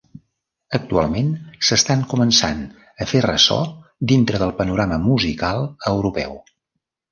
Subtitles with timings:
[0.77, 1.27] Actualment
[1.69, 2.63] s'estan començant
[3.05, 3.59] a fer ressò
[4.15, 6.37] dintre del panorama musical europeu.